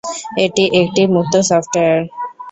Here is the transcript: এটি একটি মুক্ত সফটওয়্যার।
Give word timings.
এটি 0.45 0.63
একটি 0.81 1.01
মুক্ত 1.15 1.33
সফটওয়্যার। 1.49 1.99